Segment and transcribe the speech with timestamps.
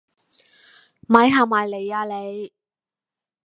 [1.07, 2.51] 咪行埋嚟呀你